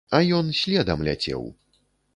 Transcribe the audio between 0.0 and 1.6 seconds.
А ён следам ляцеў.